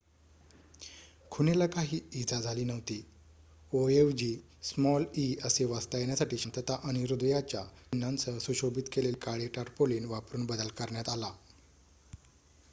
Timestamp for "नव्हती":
2.63-2.97